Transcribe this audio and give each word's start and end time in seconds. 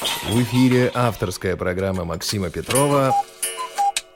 В 0.00 0.42
эфире 0.42 0.90
авторская 0.94 1.56
программа 1.56 2.06
Максима 2.06 2.48
Петрова 2.48 3.12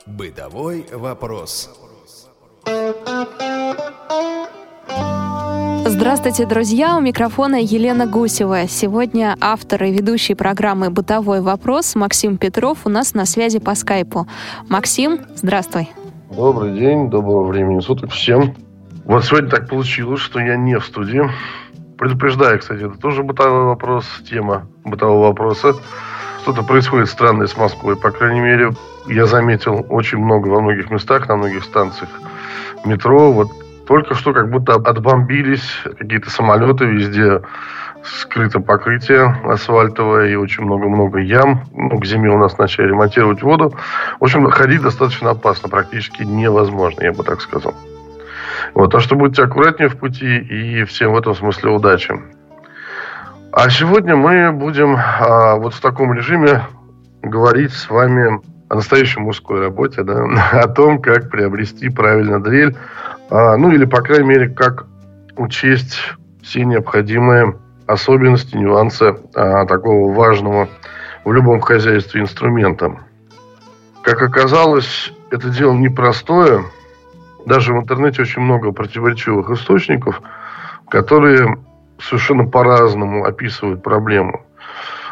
«Бытовой 0.07 0.83
вопрос». 0.91 1.69
Здравствуйте, 5.85 6.47
друзья! 6.47 6.97
У 6.97 7.01
микрофона 7.01 7.57
Елена 7.61 8.07
Гусева. 8.07 8.67
Сегодня 8.67 9.37
автор 9.39 9.83
и 9.83 9.91
ведущий 9.91 10.33
программы 10.33 10.89
«Бытовой 10.89 11.41
вопрос» 11.41 11.93
Максим 11.93 12.37
Петров 12.37 12.79
у 12.85 12.89
нас 12.89 13.13
на 13.13 13.27
связи 13.27 13.59
по 13.59 13.75
скайпу. 13.75 14.27
Максим, 14.67 15.19
здравствуй. 15.35 15.89
Добрый 16.31 16.73
день, 16.79 17.11
доброго 17.11 17.43
времени 17.43 17.79
суток 17.81 18.09
всем. 18.09 18.55
Вот 19.03 19.23
сегодня 19.23 19.51
так 19.51 19.69
получилось, 19.69 20.19
что 20.19 20.39
я 20.39 20.57
не 20.57 20.79
в 20.79 20.83
студии. 20.83 21.29
Предупреждаю, 21.97 22.59
кстати, 22.59 22.83
это 22.83 22.97
тоже 22.97 23.23
бытовой 23.23 23.65
вопрос, 23.65 24.05
тема 24.29 24.67
бытового 24.83 25.27
вопроса. 25.27 25.73
Что-то 26.41 26.63
происходит 26.63 27.09
странное 27.09 27.47
с 27.47 27.57
Москвой, 27.57 27.95
по 27.95 28.11
крайней 28.11 28.41
мере. 28.41 28.71
Я 29.07 29.25
заметил 29.25 29.85
очень 29.89 30.17
много 30.17 30.47
во 30.49 30.61
многих 30.61 30.91
местах, 30.91 31.27
на 31.27 31.37
многих 31.37 31.63
станциях 31.63 32.09
метро. 32.83 33.31
Вот 33.31 33.49
только 33.87 34.13
что 34.13 34.33
как 34.33 34.49
будто 34.49 34.73
отбомбились 34.73 35.81
какие-то 35.97 36.29
самолеты, 36.29 36.85
везде 36.85 37.41
скрыто 38.03 38.59
покрытие 38.59 39.35
асфальтовое 39.45 40.29
и 40.29 40.35
очень 40.35 40.63
много-много 40.63 41.19
ям. 41.19 41.63
Ну, 41.73 41.99
к 41.99 42.05
зиме 42.05 42.29
у 42.29 42.37
нас 42.37 42.57
начали 42.57 42.87
ремонтировать 42.87 43.41
воду. 43.41 43.73
В 44.19 44.23
общем, 44.23 44.47
ходить 44.49 44.81
достаточно 44.81 45.31
опасно, 45.31 45.69
практически 45.69 46.23
невозможно, 46.23 47.03
я 47.03 47.13
бы 47.13 47.23
так 47.23 47.41
сказал. 47.41 47.73
Вот, 48.75 48.91
так 48.91 48.99
что 48.99 49.15
будьте 49.15 49.41
аккуратнее 49.41 49.87
в 49.87 49.97
пути 49.97 50.37
и 50.37 50.83
всем 50.83 51.13
в 51.13 51.17
этом 51.17 51.33
смысле 51.33 51.71
удачи. 51.71 52.13
А 53.53 53.69
сегодня 53.69 54.17
мы 54.17 54.51
будем 54.51 54.97
а, 54.97 55.55
вот 55.55 55.73
в 55.73 55.79
таком 55.79 56.13
режиме 56.13 56.61
говорить 57.21 57.71
с 57.71 57.89
вами 57.89 58.41
о 58.67 58.75
настоящей 58.75 59.21
мужской 59.21 59.61
работе, 59.61 60.03
да, 60.03 60.25
о 60.51 60.67
том, 60.67 61.01
как 61.01 61.29
приобрести 61.29 61.87
правильно 61.89 62.43
дрель, 62.43 62.75
а, 63.29 63.55
ну 63.55 63.71
или, 63.71 63.85
по 63.85 64.01
крайней 64.01 64.27
мере, 64.27 64.49
как 64.49 64.85
учесть 65.37 65.97
все 66.43 66.65
необходимые 66.65 67.57
особенности, 67.87 68.57
нюансы 68.57 69.15
а, 69.35 69.65
такого 69.67 70.13
важного 70.13 70.67
в 71.23 71.31
любом 71.31 71.61
хозяйстве 71.61 72.19
инструмента. 72.19 72.93
Как 74.03 74.21
оказалось, 74.21 75.13
это 75.31 75.49
дело 75.49 75.73
непростое, 75.73 76.65
даже 77.45 77.73
в 77.73 77.77
интернете 77.77 78.21
очень 78.21 78.41
много 78.41 78.71
противоречивых 78.71 79.49
источников, 79.49 80.21
которые 80.89 81.57
совершенно 81.99 82.45
по-разному 82.45 83.25
описывают 83.25 83.83
проблему. 83.83 84.45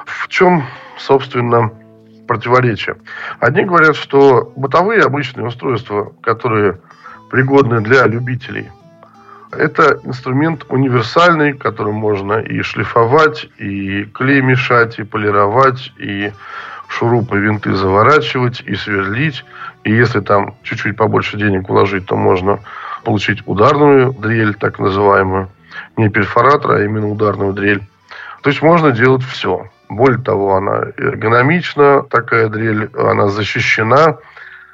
В 0.05 0.27
чем, 0.27 0.63
собственно, 0.97 1.71
противоречие? 2.27 2.95
Одни 3.39 3.63
говорят, 3.63 3.95
что 3.95 4.51
бытовые 4.55 5.01
обычные 5.01 5.47
устройства, 5.47 6.11
которые 6.21 6.79
пригодны 7.29 7.81
для 7.81 8.05
любителей, 8.05 8.69
это 9.51 9.99
инструмент 10.03 10.65
универсальный, 10.69 11.53
которым 11.53 11.95
можно 11.95 12.39
и 12.39 12.61
шлифовать, 12.63 13.47
и 13.59 14.05
клей 14.05 14.41
мешать, 14.41 14.97
и 14.97 15.03
полировать, 15.03 15.93
и 15.97 16.31
шурупы, 16.93 17.39
винты 17.39 17.73
заворачивать, 17.73 18.61
и 18.61 18.75
сверлить, 18.75 19.43
и 19.83 19.91
если 19.91 20.19
там 20.19 20.55
чуть-чуть 20.63 20.95
побольше 20.95 21.37
денег 21.37 21.67
вложить, 21.67 22.05
то 22.05 22.15
можно 22.15 22.59
получить 23.03 23.41
ударную 23.45 24.13
дрель, 24.13 24.53
так 24.53 24.79
называемую. 24.79 25.49
Не 25.97 26.09
перфоратор, 26.09 26.71
а 26.71 26.83
именно 26.83 27.09
ударную 27.09 27.53
дрель. 27.53 27.81
То 28.43 28.49
есть 28.49 28.61
можно 28.61 28.91
делать 28.91 29.23
все. 29.23 29.69
Более 29.89 30.21
того, 30.21 30.55
она 30.55 30.83
эргономична, 30.97 32.03
такая 32.03 32.47
дрель, 32.47 32.89
она 32.95 33.27
защищена 33.27 34.17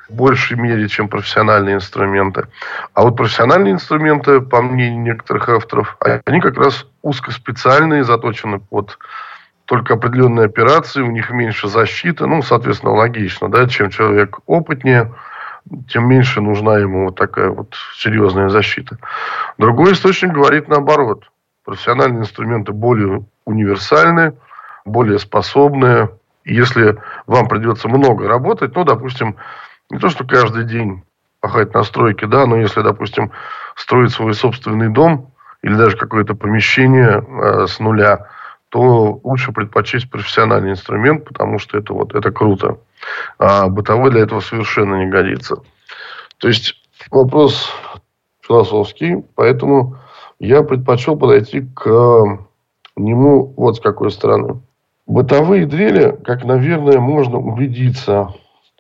в 0.10 0.14
большей 0.14 0.58
мере, 0.58 0.88
чем 0.90 1.08
профессиональные 1.08 1.76
инструменты. 1.76 2.48
А 2.94 3.04
вот 3.04 3.16
профессиональные 3.16 3.74
инструменты, 3.74 4.42
по 4.42 4.62
мнению 4.62 5.02
некоторых 5.02 5.48
авторов, 5.50 5.98
они 6.26 6.42
как 6.42 6.58
раз 6.58 6.86
узкоспециальные, 7.02 8.04
заточены 8.04 8.60
под 8.60 8.98
только 9.70 9.94
определенные 9.94 10.48
операции, 10.48 11.04
у 11.04 11.12
них 11.12 11.30
меньше 11.30 11.68
защиты, 11.68 12.26
ну, 12.26 12.42
соответственно, 12.42 12.94
логично, 12.94 13.50
да, 13.50 13.68
чем 13.68 13.92
человек 13.92 14.40
опытнее, 14.48 15.14
тем 15.88 16.10
меньше 16.10 16.42
нужна 16.42 16.80
ему 16.80 17.06
вот 17.06 17.16
такая 17.16 17.50
вот 17.52 17.76
серьезная 17.96 18.50
защита. 18.50 18.98
Другой 19.60 19.94
источник 19.94 20.32
говорит 20.32 20.68
наоборот. 20.68 21.30
Профессиональные 21.66 22.22
инструменты 22.22 22.72
более 22.72 23.26
универсальны, 23.46 24.34
более 24.86 25.20
способные. 25.20 26.10
Если 26.46 26.98
вам 27.28 27.48
придется 27.48 27.90
много 27.90 28.28
работать, 28.28 28.76
ну, 28.76 28.84
допустим, 28.84 29.36
не 29.92 30.00
то, 30.00 30.10
что 30.10 30.24
каждый 30.24 30.64
день 30.64 31.04
пахать 31.42 31.76
на 31.76 31.84
стройке, 31.84 32.26
да, 32.26 32.48
но 32.48 32.58
если, 32.58 32.82
допустим, 32.82 33.32
строить 33.76 34.14
свой 34.14 34.34
собственный 34.34 34.90
дом 34.90 35.32
или 35.62 35.76
даже 35.76 35.96
какое-то 35.96 36.34
помещение 36.34 37.24
э, 37.24 37.68
с 37.68 37.80
нуля– 37.80 38.30
то 38.70 39.20
лучше 39.24 39.52
предпочесть 39.52 40.10
профессиональный 40.10 40.72
инструмент, 40.72 41.26
потому 41.26 41.60
что 41.60 41.78
это 41.78 41.94
вот 41.94 42.14
это 42.16 42.32
круто. 42.32 42.80
А 43.38 43.68
бытовой 43.68 44.12
для 44.12 44.22
этого 44.22 44.40
совершенно 44.40 44.96
не 44.96 45.08
годится. 45.08 45.58
То 46.38 46.48
есть 46.48 46.76
вопрос 47.10 47.72
философский, 48.42 49.24
поэтому 49.36 49.98
я 50.40 50.64
предпочел 50.64 51.18
подойти 51.18 51.62
к 51.62 51.90
нему 52.96 53.54
вот 53.58 53.78
с 53.78 53.80
какой 53.80 54.12
стороны. 54.12 54.62
Бытовые 55.06 55.66
дрели, 55.66 56.16
как, 56.24 56.44
наверное, 56.44 57.00
можно 57.00 57.40
убедиться 57.40 58.30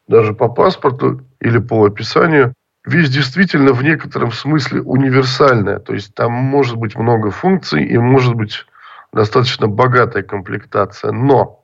даже 0.07 0.33
по 0.33 0.47
паспорту 0.49 1.21
или 1.39 1.57
по 1.57 1.85
описанию, 1.85 2.53
вещь 2.85 3.09
действительно 3.09 3.73
в 3.73 3.83
некотором 3.83 4.31
смысле 4.31 4.81
универсальная. 4.81 5.79
То 5.79 5.93
есть 5.93 6.13
там 6.13 6.31
может 6.31 6.77
быть 6.77 6.95
много 6.95 7.31
функций 7.31 7.83
и 7.83 7.97
может 7.97 8.35
быть 8.35 8.65
достаточно 9.13 9.67
богатая 9.67 10.23
комплектация, 10.23 11.11
но 11.11 11.63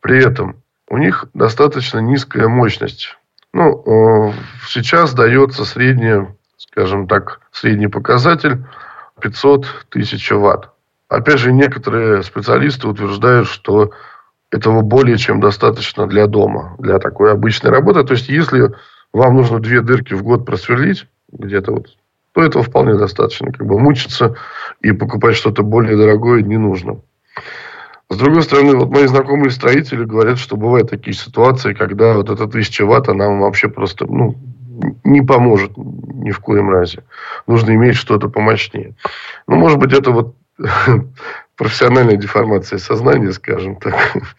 при 0.00 0.24
этом 0.24 0.62
у 0.88 0.98
них 0.98 1.26
достаточно 1.34 1.98
низкая 1.98 2.48
мощность. 2.48 3.16
Ну, 3.52 3.82
э, 3.84 4.32
сейчас 4.66 5.14
дается 5.14 5.64
средняя, 5.64 6.34
скажем 6.56 7.08
так, 7.08 7.40
средний 7.52 7.88
показатель 7.88 8.64
500 9.20 9.86
тысяч 9.90 10.30
ватт. 10.30 10.70
Опять 11.08 11.38
же, 11.38 11.52
некоторые 11.52 12.22
специалисты 12.22 12.86
утверждают, 12.86 13.48
что 13.48 13.92
этого 14.50 14.82
более 14.82 15.16
чем 15.16 15.40
достаточно 15.40 16.06
для 16.06 16.26
дома, 16.26 16.76
для 16.78 16.98
такой 16.98 17.32
обычной 17.32 17.70
работы. 17.70 18.04
То 18.04 18.12
есть, 18.12 18.28
если 18.28 18.74
вам 19.12 19.36
нужно 19.36 19.60
две 19.60 19.80
дырки 19.80 20.14
в 20.14 20.22
год 20.22 20.44
просверлить, 20.44 21.06
где-то 21.32 21.72
вот 21.72 21.88
то 22.38 22.44
этого 22.44 22.62
вполне 22.62 22.94
достаточно. 22.94 23.50
Как 23.50 23.66
бы 23.66 23.80
мучиться 23.80 24.36
и 24.80 24.92
покупать 24.92 25.34
что-то 25.34 25.64
более 25.64 25.96
дорогое 25.96 26.40
не 26.40 26.56
нужно. 26.56 27.00
С 28.08 28.16
другой 28.16 28.42
стороны, 28.42 28.76
вот 28.76 28.90
мои 28.90 29.06
знакомые 29.06 29.50
строители 29.50 30.04
говорят, 30.04 30.38
что 30.38 30.56
бывают 30.56 30.88
такие 30.88 31.14
ситуации, 31.14 31.74
когда 31.74 32.14
вот 32.14 32.30
эта 32.30 32.46
тысяча 32.46 32.86
ватт, 32.86 33.08
она 33.08 33.26
вам 33.26 33.40
вообще 33.40 33.68
просто 33.68 34.06
ну, 34.06 34.36
не 35.02 35.20
поможет 35.20 35.72
ни 35.76 36.30
в 36.30 36.38
коем 36.38 36.70
разе. 36.70 37.02
Нужно 37.48 37.74
иметь 37.74 37.96
что-то 37.96 38.28
помощнее. 38.28 38.94
Ну, 39.48 39.56
может 39.56 39.78
быть, 39.80 39.92
это 39.92 40.12
вот 40.12 40.36
профессиональная 41.58 42.16
деформация 42.16 42.78
сознания, 42.78 43.32
скажем 43.32 43.76
так. 43.76 43.94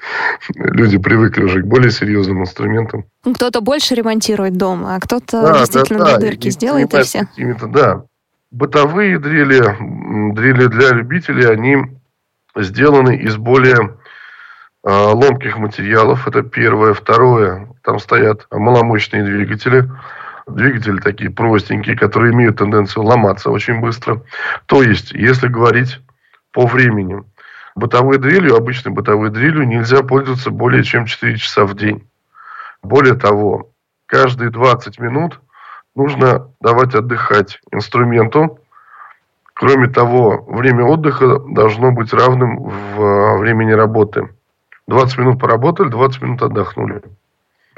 Люди 0.56 0.98
привыкли 0.98 1.44
уже 1.44 1.62
к 1.62 1.66
более 1.66 1.92
серьезным 1.92 2.42
инструментам. 2.42 3.06
Кто-то 3.36 3.62
больше 3.62 3.94
ремонтирует 3.94 4.58
дом, 4.58 4.86
а 4.86 5.00
кто-то 5.00 5.42
да, 5.42 5.60
действительно 5.60 6.06
да, 6.06 6.14
да. 6.14 6.18
дырки 6.18 6.48
и 6.48 6.52
сделает 6.52 6.94
и 6.94 7.02
все. 7.04 7.28
Да. 7.68 8.06
Бытовые 8.52 9.20
дрели, 9.20 9.62
дрели 10.34 10.66
для 10.68 10.90
любителей, 10.90 11.46
они 11.52 11.78
сделаны 12.56 13.18
из 13.18 13.36
более 13.36 13.98
э, 14.84 14.90
ломких 14.90 15.58
материалов. 15.58 16.28
Это 16.28 16.42
первое. 16.42 16.94
Второе, 16.94 17.68
там 17.84 18.00
стоят 18.00 18.48
маломощные 18.50 19.24
двигатели. 19.24 19.92
Двигатели 20.48 21.00
такие 21.00 21.30
простенькие, 21.30 21.96
которые 21.96 22.34
имеют 22.34 22.58
тенденцию 22.58 23.04
ломаться 23.04 23.52
очень 23.52 23.82
быстро. 23.82 24.24
То 24.66 24.82
есть, 24.82 25.12
если 25.12 25.48
говорить 25.48 26.00
по 26.52 26.66
времени. 26.66 27.24
Бытовой 27.76 28.18
дрелью, 28.18 28.56
обычной 28.56 28.92
бытовой 28.92 29.30
дрелью 29.30 29.68
нельзя 29.68 30.02
пользоваться 30.04 30.50
более 30.52 30.84
чем 30.84 31.06
4 31.06 31.38
часа 31.38 31.66
в 31.66 31.76
день. 31.76 32.08
Более 32.82 33.16
того, 33.16 33.72
каждые 34.06 34.50
20 34.50 35.00
минут 35.00 35.40
нужно 35.96 36.52
давать 36.62 36.96
отдыхать 36.96 37.60
инструменту. 37.72 38.60
Кроме 39.54 39.88
того, 39.88 40.46
время 40.48 40.86
отдыха 40.86 41.40
должно 41.40 41.92
быть 41.92 42.14
равным 42.14 42.64
в 42.64 43.38
времени 43.38 43.72
работы. 43.72 44.30
20 44.88 45.18
минут 45.20 45.40
поработали, 45.40 45.90
20 45.90 46.22
минут 46.22 46.42
отдохнули. 46.42 47.02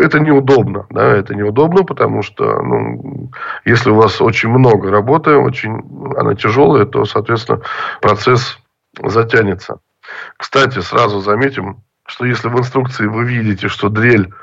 Это 0.02 0.20
неудобно, 0.20 0.88
да, 0.90 1.16
это 1.16 1.36
неудобно, 1.36 1.84
потому 1.84 2.24
что, 2.24 2.62
ну, 2.64 3.30
если 3.66 3.92
у 3.92 3.96
вас 3.96 4.20
очень 4.20 4.50
много 4.50 4.90
работы, 4.90 5.36
очень 5.36 5.82
она 6.18 6.34
тяжелая, 6.34 6.86
то, 6.86 7.06
соответственно, 7.06 7.62
процесс 8.02 8.60
затянется. 9.00 9.78
Кстати, 10.38 10.80
сразу 10.80 11.20
заметим, 11.20 11.84
что 12.08 12.26
если 12.26 12.50
в 12.50 12.58
инструкции 12.58 13.06
вы 13.06 13.26
видите, 13.26 13.68
что 13.68 13.90
дрель 13.90 14.34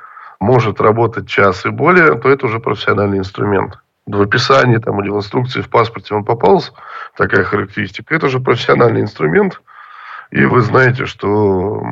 может 0.40 0.80
работать 0.80 1.28
час 1.28 1.66
и 1.66 1.70
более, 1.70 2.14
то 2.14 2.28
это 2.28 2.46
уже 2.46 2.60
профессиональный 2.60 3.18
инструмент. 3.18 3.78
В 4.06 4.22
описании 4.22 4.78
там, 4.78 5.00
или 5.02 5.10
в 5.10 5.16
инструкции 5.16 5.60
в 5.60 5.68
паспорте 5.68 6.14
вам 6.14 6.24
попалась 6.24 6.72
такая 7.16 7.44
характеристика. 7.44 8.14
Это 8.14 8.26
уже 8.26 8.38
профессиональный 8.38 9.00
инструмент, 9.00 9.60
и 10.30 10.44
вы 10.44 10.60
знаете, 10.62 11.04
что 11.06 11.82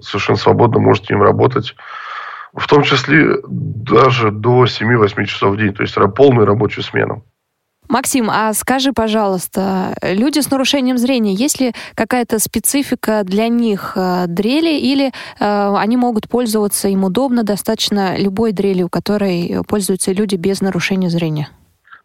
совершенно 0.00 0.38
свободно 0.38 0.78
можете 0.78 1.14
им 1.14 1.22
работать, 1.22 1.74
в 2.54 2.66
том 2.66 2.82
числе 2.82 3.38
даже 3.46 4.30
до 4.30 4.64
7-8 4.64 5.24
часов 5.24 5.54
в 5.54 5.58
день, 5.58 5.72
то 5.72 5.82
есть 5.82 5.96
полную 6.14 6.46
рабочую 6.46 6.84
смену. 6.84 7.24
Максим, 7.88 8.30
а 8.30 8.54
скажи, 8.54 8.92
пожалуйста, 8.92 9.94
люди 10.02 10.40
с 10.40 10.50
нарушением 10.50 10.96
зрения, 10.96 11.34
есть 11.34 11.60
ли 11.60 11.74
какая-то 11.94 12.38
специфика 12.38 13.22
для 13.24 13.48
них 13.48 13.92
э, 13.96 14.24
дрели 14.28 14.78
или 14.78 15.08
э, 15.08 15.10
они 15.76 15.96
могут 15.96 16.28
пользоваться 16.28 16.88
им 16.88 17.04
удобно, 17.04 17.42
достаточно 17.42 18.16
любой 18.16 18.52
дрелью, 18.52 18.88
которой 18.88 19.62
пользуются 19.68 20.12
люди 20.12 20.36
без 20.36 20.62
нарушения 20.62 21.10
зрения? 21.10 21.50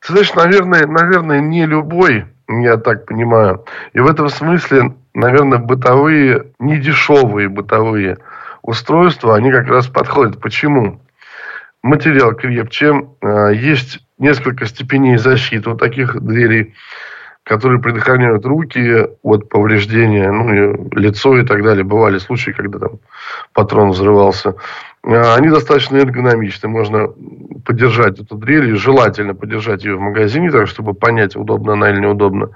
Ты 0.02 0.14
знаешь, 0.14 0.34
наверное, 0.34 0.86
наверное, 0.88 1.40
не 1.40 1.66
любой, 1.66 2.26
я 2.50 2.78
так 2.78 3.06
понимаю. 3.06 3.64
И 3.94 4.00
в 4.00 4.08
этом 4.08 4.30
смысле, 4.30 4.94
наверное, 5.14 5.60
бытовые, 5.60 6.48
не 6.60 6.80
дешевые 6.80 7.50
бытовые 7.50 8.18
устройства, 8.68 9.36
они 9.36 9.50
как 9.50 9.68
раз 9.68 9.88
подходят. 9.88 10.40
Почему? 10.40 11.02
Материал 11.82 12.34
крепче, 12.34 13.08
э, 13.22 13.54
есть 13.56 14.00
несколько 14.20 14.66
степеней 14.66 15.18
защиты 15.18 15.70
у 15.70 15.78
таких 15.78 16.20
дверей, 16.22 16.74
которые 17.44 17.80
предохраняют 17.80 18.46
руки 18.46 19.08
от 19.24 19.48
повреждения, 19.48 20.30
ну, 20.32 20.54
и 20.54 21.00
лицо 21.00 21.38
и 21.38 21.46
так 21.46 21.64
далее. 21.64 21.86
Бывали 21.86 22.18
случаи, 22.18 22.52
когда 22.52 22.80
там 22.80 23.00
патрон 23.54 23.92
взрывался. 23.92 24.56
А, 25.04 25.36
они 25.36 25.48
достаточно 25.48 25.96
эргономичны. 25.98 26.68
Можно 26.68 27.08
подержать 27.64 28.20
эту 28.20 28.36
дрель, 28.36 28.72
и 28.72 28.74
желательно 28.74 29.34
подержать 29.34 29.86
ее 29.86 29.96
в 29.96 30.02
магазине, 30.02 30.52
так, 30.52 30.68
чтобы 30.68 30.94
понять, 30.94 31.38
удобно 31.38 31.74
она 31.74 31.90
или 31.90 32.02
неудобно. 32.02 32.50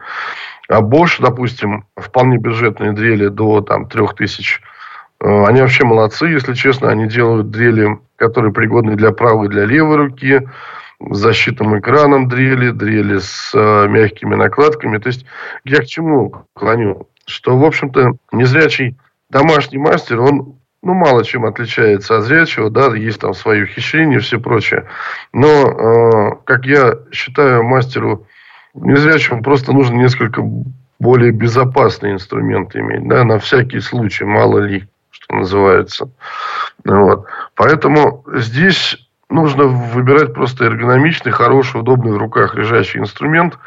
А 0.67 0.81
Bosch, 0.81 1.21
допустим, 1.21 1.85
вполне 1.95 2.37
бюджетные 2.37 2.91
дрели 2.91 3.27
до 3.27 3.61
там, 3.61 3.87
3000 3.87 4.59
а, 4.61 4.70
они 5.21 5.62
вообще 5.62 5.83
молодцы, 5.83 6.25
если 6.27 6.53
честно. 6.53 6.89
Они 6.89 7.07
делают 7.07 7.51
дрели, 7.51 8.00
которые 8.15 8.53
пригодны 8.53 8.95
для 8.95 9.12
правой 9.12 9.47
и 9.47 9.50
для 9.50 9.65
левой 9.65 9.97
руки 9.97 10.41
с 11.00 11.18
защитным 11.18 11.79
экраном 11.79 12.27
дрели, 12.27 12.71
дрели 12.71 13.19
с 13.19 13.51
э, 13.53 13.88
мягкими 13.88 14.35
накладками. 14.35 14.97
То 14.97 15.07
есть 15.07 15.25
я 15.63 15.81
к 15.81 15.85
чему 15.85 16.45
клоню? 16.53 17.07
Что, 17.25 17.57
в 17.57 17.63
общем-то, 17.63 18.13
незрячий 18.31 18.97
домашний 19.29 19.77
мастер, 19.77 20.21
он 20.21 20.56
ну, 20.83 20.94
мало 20.94 21.24
чем 21.24 21.45
отличается 21.45 22.17
от 22.17 22.24
зрячего, 22.24 22.71
да, 22.71 22.95
есть 22.95 23.21
там 23.21 23.33
свои 23.33 23.63
ухищрения 23.63 24.17
и 24.17 24.21
все 24.21 24.39
прочее. 24.39 24.88
Но, 25.31 25.47
э, 25.47 26.35
как 26.45 26.65
я 26.65 26.95
считаю, 27.12 27.63
мастеру 27.63 28.25
незрячему 28.74 29.44
просто 29.44 29.74
нужно 29.74 29.95
несколько 29.95 30.44
более 31.00 31.31
безопасные 31.31 32.13
инструменты 32.13 32.79
иметь, 32.79 33.07
да, 33.07 33.24
на 33.24 33.39
всякий 33.39 33.79
случай, 33.79 34.24
мало 34.24 34.59
ли, 34.59 34.88
что 35.21 35.35
называется. 35.35 36.09
Вот. 36.83 37.25
Поэтому 37.56 38.25
здесь 38.33 38.97
нужно 39.29 39.63
выбирать 39.65 40.33
просто 40.33 40.65
эргономичный, 40.65 41.31
хороший, 41.31 41.81
удобный 41.81 42.12
в 42.12 42.18
руках 42.18 42.56
лежащий 42.56 43.00
инструмент 43.00 43.57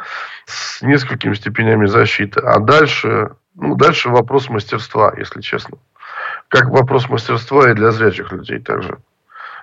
с 0.47 0.83
несколькими 0.83 1.35
степенями 1.35 1.87
защиты. 1.87 2.41
А 2.41 2.59
дальше, 2.59 3.31
ну, 3.55 3.75
дальше 3.75 4.11
вопрос 4.11 4.49
мастерства, 4.49 5.13
если 5.17 5.41
честно. 5.41 5.79
Как 6.49 6.69
вопрос 6.69 7.09
мастерства 7.09 7.71
и 7.71 7.75
для 7.75 7.91
зрячих 7.91 8.31
людей 8.33 8.59
также. 8.59 8.99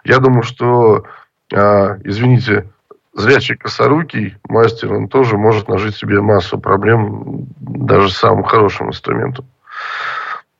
Я 0.03 0.17
думаю, 0.17 0.43
что, 0.43 1.05
э, 1.53 1.97
извините, 2.03 2.67
зрячий 3.13 3.55
косорукий 3.55 4.37
мастер, 4.47 4.93
он 4.93 5.07
тоже 5.07 5.37
может 5.37 5.67
нажить 5.67 5.95
себе 5.95 6.21
массу 6.21 6.59
проблем 6.59 7.47
даже 7.59 8.09
с 8.09 8.17
самым 8.17 8.43
хорошим 8.43 8.89
инструментом. 8.89 9.45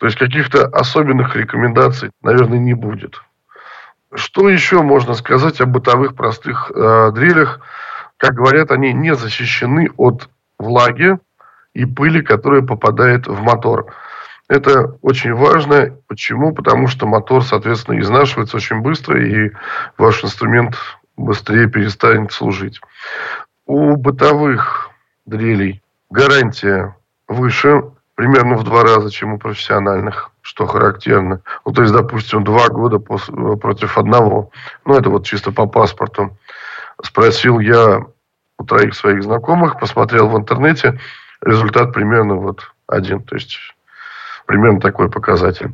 То 0.01 0.07
есть 0.07 0.18
каких-то 0.18 0.65
особенных 0.65 1.36
рекомендаций, 1.36 2.09
наверное, 2.24 2.57
не 2.57 2.74
будет. 2.74 3.21
Что 4.12 4.50
еще 4.50 4.81
можно 4.81 5.13
сказать 5.13 5.62
о 5.62 5.68
бытовых 5.68 6.15
простых 6.15 6.71
э, 6.74 7.12
дрелях? 7.13 7.59
Как 8.18 8.33
говорят, 8.33 8.71
они 8.71 8.94
не 8.94 9.13
защищены 9.13 9.92
от 9.98 10.27
влаги 10.57 11.19
и 11.75 11.86
пыли, 11.86 12.24
которая 12.24 12.63
попадает 12.63 13.27
в 13.27 13.44
мотор. 13.44 13.94
Это 14.48 14.98
очень 15.03 15.36
важно. 15.36 15.95
Почему? 16.07 16.51
Потому 16.51 16.88
что 16.88 17.06
мотор, 17.06 17.44
соответственно, 17.44 18.00
изнашивается 18.00 18.57
очень 18.57 18.81
быстро, 18.81 19.24
и 19.24 19.51
ваш 20.00 20.24
инструмент 20.24 20.77
быстрее 21.15 21.69
перестанет 21.69 22.31
служить. 22.31 22.81
У 23.68 23.95
бытовых 23.98 24.89
дрелей 25.27 25.83
гарантия 26.09 26.95
выше, 27.27 27.83
примерно 28.16 28.56
в 28.56 28.63
два 28.63 28.84
раза, 28.84 29.10
чем 29.10 29.34
у 29.34 29.38
профессиональных 29.38 30.31
что 30.42 30.66
характерно. 30.66 31.42
Ну, 31.66 31.72
то 31.72 31.81
есть, 31.81 31.94
допустим, 31.94 32.44
два 32.44 32.68
года 32.68 33.00
после, 33.00 33.34
против 33.58 33.98
одного. 33.98 34.52
Ну, 34.86 34.96
это 34.96 35.10
вот 35.10 35.25
чисто 35.25 35.52
по 35.52 35.68
паспорту. 35.68 36.38
Спросил 37.04 37.60
я 37.60 38.06
у 38.58 38.63
троих 38.63 38.96
своих 38.96 39.24
знакомых, 39.24 39.80
посмотрел 39.80 40.30
в 40.30 40.38
интернете, 40.38 41.00
результат 41.42 41.94
примерно 41.94 42.36
вот 42.36 42.72
один. 42.88 43.24
То 43.24 43.36
есть, 43.36 43.58
примерно 44.46 44.80
такой 44.80 45.10
показатель. 45.10 45.72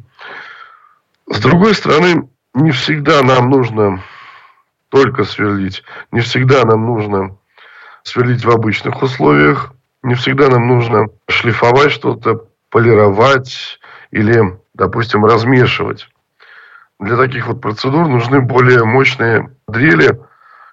С 1.29 1.39
другой 1.39 1.73
стороны, 1.73 2.29
не 2.53 2.71
всегда 2.71 3.21
нам 3.23 3.49
нужно 3.49 4.03
только 4.89 5.23
сверлить. 5.23 5.83
Не 6.11 6.21
всегда 6.21 6.63
нам 6.63 6.85
нужно 6.85 7.37
сверлить 8.03 8.45
в 8.45 8.49
обычных 8.49 9.01
условиях. 9.01 9.73
Не 10.07 10.15
всегда 10.15 10.47
нам 10.47 10.69
нужно 10.69 11.07
шлифовать 11.27 11.91
что-то, 11.91 12.45
полировать, 12.69 13.77
или, 14.11 14.57
допустим, 14.73 15.25
размешивать. 15.25 16.07
Для 16.97 17.17
таких 17.17 17.47
вот 17.47 17.59
процедур 17.59 18.07
нужны 18.07 18.39
более 18.39 18.85
мощные 18.85 19.53
дрели, 19.67 20.17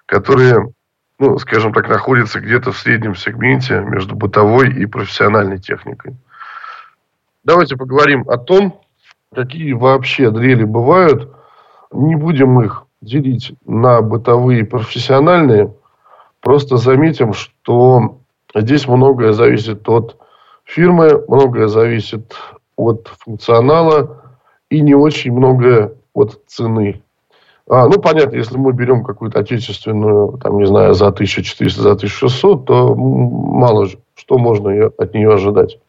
которые, 0.05 0.71
ну, 1.19 1.37
скажем 1.37 1.73
так, 1.73 1.89
находятся 1.89 2.39
где-то 2.39 2.71
в 2.71 2.77
среднем 2.77 3.13
сегменте 3.13 3.81
между 3.81 4.15
бытовой 4.15 4.71
и 4.71 4.85
профессиональной 4.85 5.57
техникой. 5.57 6.15
Давайте 7.43 7.75
поговорим 7.75 8.23
о 8.29 8.37
том, 8.37 8.79
какие 9.35 9.73
вообще 9.73 10.31
дрели 10.31 10.63
бывают. 10.63 11.29
Не 11.91 12.15
будем 12.15 12.61
их 12.61 12.85
делить 13.01 13.51
на 13.65 13.99
бытовые 13.99 14.61
и 14.61 14.63
профессиональные. 14.63 15.73
Просто 16.39 16.77
заметим, 16.77 17.33
что 17.33 18.21
здесь 18.61 18.87
многое 18.87 19.33
зависит 19.33 19.87
от 19.89 20.17
фирмы, 20.63 21.23
многое 21.27 21.67
зависит 21.67 22.35
от 22.75 23.07
функционала 23.19 24.21
и 24.69 24.81
не 24.81 24.95
очень 24.95 25.31
много 25.31 25.95
от 26.13 26.41
цены. 26.47 27.01
А, 27.67 27.87
ну, 27.87 27.99
понятно, 27.99 28.35
если 28.35 28.57
мы 28.57 28.73
берем 28.73 29.03
какую-то 29.03 29.39
отечественную, 29.39 30.37
там, 30.37 30.59
не 30.59 30.67
знаю, 30.67 30.93
за 30.93 31.07
1400, 31.07 31.81
за 31.81 31.91
1600, 31.93 32.65
то 32.65 32.95
мало 32.95 33.87
что 34.15 34.37
можно 34.37 34.91
от 34.97 35.13
нее 35.13 35.33
ожидать. 35.33 35.79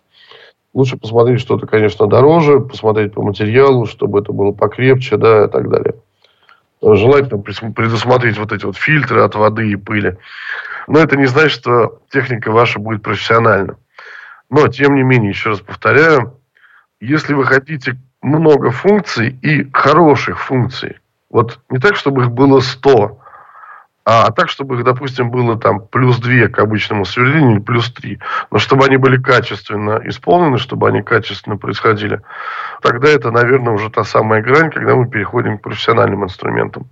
Лучше 0.72 0.96
посмотреть 0.96 1.40
что-то, 1.40 1.66
конечно, 1.66 2.06
дороже, 2.06 2.60
посмотреть 2.60 3.14
по 3.14 3.22
материалу, 3.22 3.86
чтобы 3.86 4.20
это 4.20 4.32
было 4.32 4.52
покрепче, 4.52 5.16
да, 5.16 5.44
и 5.44 5.48
так 5.48 5.70
далее. 5.70 5.94
Желательно 6.82 7.40
предусмотреть 7.40 8.38
вот 8.38 8.52
эти 8.52 8.64
вот 8.64 8.76
фильтры 8.76 9.22
от 9.22 9.34
воды 9.34 9.70
и 9.70 9.76
пыли. 9.76 10.18
Но 10.86 10.98
это 10.98 11.16
не 11.16 11.26
значит, 11.26 11.60
что 11.60 12.00
техника 12.10 12.50
ваша 12.50 12.78
будет 12.78 13.02
профессиональна. 13.02 13.76
Но, 14.50 14.68
тем 14.68 14.94
не 14.94 15.02
менее, 15.02 15.30
еще 15.30 15.50
раз 15.50 15.60
повторяю, 15.60 16.40
если 17.00 17.34
вы 17.34 17.44
хотите 17.44 17.96
много 18.22 18.70
функций 18.70 19.36
и 19.42 19.70
хороших 19.72 20.40
функций, 20.40 20.98
вот 21.30 21.58
не 21.68 21.78
так, 21.78 21.96
чтобы 21.96 22.22
их 22.22 22.30
было 22.30 22.60
100, 22.60 23.20
а 24.08 24.30
так, 24.30 24.48
чтобы 24.48 24.76
их, 24.76 24.84
допустим, 24.84 25.30
было 25.30 25.58
там 25.58 25.80
плюс 25.88 26.18
2 26.18 26.46
к 26.48 26.60
обычному 26.60 27.04
сверлению, 27.04 27.60
плюс 27.60 27.92
3, 27.92 28.20
но 28.52 28.58
чтобы 28.58 28.86
они 28.86 28.96
были 28.98 29.20
качественно 29.20 30.00
исполнены, 30.04 30.58
чтобы 30.58 30.88
они 30.88 31.02
качественно 31.02 31.56
происходили, 31.56 32.22
тогда 32.82 33.08
это, 33.08 33.32
наверное, 33.32 33.72
уже 33.72 33.90
та 33.90 34.04
самая 34.04 34.42
грань, 34.42 34.70
когда 34.70 34.94
мы 34.94 35.08
переходим 35.08 35.58
к 35.58 35.62
профессиональным 35.62 36.22
инструментам. 36.22 36.88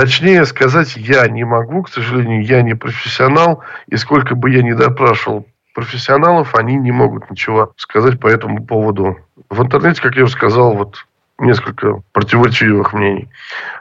Точнее 0.00 0.46
сказать 0.46 0.96
я 0.96 1.28
не 1.28 1.44
могу, 1.44 1.82
к 1.82 1.90
сожалению, 1.90 2.42
я 2.42 2.62
не 2.62 2.72
профессионал, 2.72 3.60
и 3.86 3.96
сколько 3.96 4.34
бы 4.34 4.48
я 4.48 4.62
ни 4.62 4.72
допрашивал 4.72 5.46
профессионалов, 5.74 6.54
они 6.54 6.76
не 6.76 6.90
могут 6.90 7.30
ничего 7.30 7.74
сказать 7.76 8.18
по 8.18 8.26
этому 8.26 8.64
поводу. 8.64 9.18
В 9.50 9.60
интернете, 9.60 10.00
как 10.00 10.16
я 10.16 10.22
уже 10.22 10.32
сказал, 10.32 10.74
вот 10.74 11.04
несколько 11.38 12.00
противоречивых 12.12 12.94
мнений. 12.94 13.28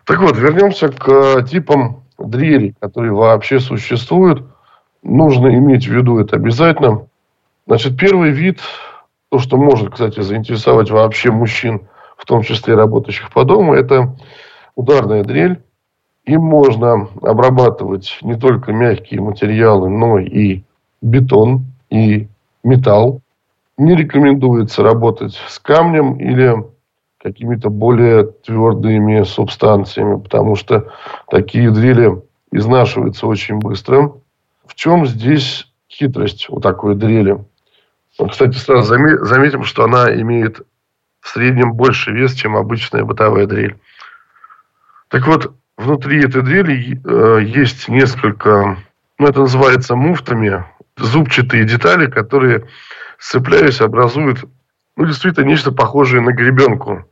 Так 0.04 0.20
вот, 0.20 0.36
вернемся 0.36 0.90
к 0.90 1.44
типам 1.44 2.04
дрелей, 2.18 2.76
которые 2.82 3.14
вообще 3.14 3.62
существуют. 3.62 4.46
Нужно 5.02 5.48
иметь 5.56 5.88
в 5.88 5.94
виду 5.94 6.20
это 6.20 6.38
Значит, 7.66 7.98
первый 7.98 8.32
вид, 8.32 8.60
то, 9.32 9.40
что 9.40 9.56
может, 9.56 9.94
кстати, 9.94 10.20
заинтересовать 10.20 10.92
вообще 10.92 11.32
мужчин, 11.32 11.88
в 12.18 12.26
том 12.26 12.44
числе 12.44 12.76
работающих 12.76 13.32
по 13.32 13.46
дому, 13.46 13.74
это 13.74 14.18
ударная 14.76 15.24
дрель. 15.24 15.62
Им 16.30 16.44
можно 16.44 17.10
обрабатывать 17.24 18.20
не 18.22 18.36
только 18.36 18.72
мягкие 18.72 19.20
материалы, 19.20 19.90
но 19.90 20.20
и 20.20 20.62
бетон, 21.02 21.66
и 21.90 22.28
металл. 22.64 23.22
Не 23.80 23.96
рекомендуется 23.96 24.84
работать 24.84 25.34
с 25.48 25.58
камнем 25.58 26.20
или 26.20 26.54
какими-то 27.18 27.72
более 27.72 28.26
твердыми 28.26 29.24
субстанциями, 29.24 30.20
потому 30.20 30.56
что 30.56 30.94
такие 31.32 31.72
дрели 31.72 32.22
изнашиваются 32.52 33.26
очень 33.26 33.58
быстро. 33.58 34.14
В 34.68 34.76
чем 34.76 35.08
здесь 35.08 35.68
хитрость 35.90 36.46
у 36.52 36.60
такой 36.60 36.94
дрели? 36.94 37.44
Кстати, 38.30 38.56
сразу 38.56 38.86
заметим, 39.26 39.64
что 39.64 39.84
она 39.84 40.14
имеет 40.14 40.62
в 41.22 41.30
среднем 41.30 41.74
больше 41.74 42.12
вес, 42.12 42.36
чем 42.36 42.56
обычная 42.56 43.04
бытовая 43.04 43.48
дрель. 43.48 43.80
Так 45.08 45.26
вот, 45.26 45.56
внутри 45.80 46.20
этой 46.24 46.42
дрели 46.42 47.00
э, 47.04 47.40
есть 47.42 47.88
несколько, 47.88 48.78
ну, 49.18 49.28
это 49.28 49.40
называется 49.40 49.96
муфтами, 49.96 50.66
зубчатые 50.98 51.64
детали, 51.64 52.08
которые, 52.08 52.68
сцепляясь, 53.18 53.80
образуют, 53.80 54.44
ну, 54.98 55.06
действительно, 55.06 55.46
нечто 55.46 55.72
похожее 55.72 56.22
на 56.22 56.34
гребенку. 56.34 57.06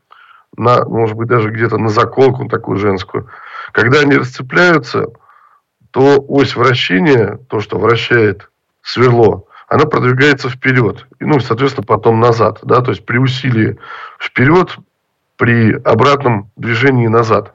На, 0.58 0.84
может 0.84 1.16
быть, 1.16 1.30
даже 1.30 1.50
где-то 1.50 1.78
на 1.78 1.88
заколку 1.88 2.48
такую 2.50 2.78
женскую. 2.78 3.30
Когда 3.72 4.02
они 4.02 4.18
расцепляются, 4.18 5.08
то 5.92 6.20
ось 6.28 6.56
вращения, 6.56 7.40
то, 7.50 7.62
что 7.62 7.80
вращает 7.80 8.50
сверло, 8.82 9.46
она 9.70 9.86
продвигается 9.86 10.50
вперед. 10.50 11.08
И, 11.20 11.26
ну, 11.26 11.40
соответственно, 11.40 11.86
потом 11.86 12.20
назад. 12.20 12.60
Да? 12.64 12.82
То 12.82 12.92
есть 12.92 13.06
при 13.06 13.18
усилии 13.18 13.78
вперед, 14.20 14.78
при 15.38 15.72
обратном 15.72 16.52
движении 16.58 17.08
назад 17.08 17.54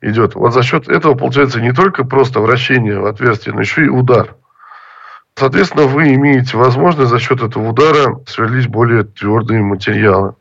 идет. 0.00 0.34
Вот 0.34 0.52
за 0.52 0.62
счет 0.62 0.88
этого 0.88 1.14
получается 1.14 1.60
не 1.60 1.72
только 1.72 2.04
просто 2.04 2.40
вращение 2.40 2.98
в 2.98 3.06
отверстие, 3.06 3.54
но 3.54 3.60
еще 3.60 3.84
и 3.84 3.88
удар. 3.88 4.36
Соответственно, 5.34 5.84
вы 5.84 6.14
имеете 6.14 6.56
возможность 6.56 7.10
за 7.10 7.18
счет 7.20 7.42
этого 7.42 7.68
удара 7.68 8.20
сверлить 8.26 8.68
более 8.68 9.04
твердые 9.04 9.62
материалы. 9.62 10.34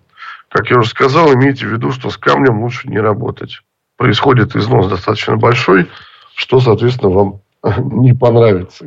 Как 0.49 0.69
я 0.69 0.79
уже 0.79 0.89
сказал, 0.89 1.33
имейте 1.33 1.67
в 1.67 1.71
виду, 1.71 1.91
что 1.91 2.09
с 2.09 2.17
камнем 2.17 2.61
лучше 2.61 2.87
не 2.87 2.99
работать. 2.99 3.61
Происходит 3.97 4.55
износ 4.55 4.87
достаточно 4.87 5.37
большой, 5.37 5.87
что, 6.35 6.59
соответственно, 6.59 7.11
вам 7.11 7.41
не 8.01 8.13
понравится, 8.13 8.85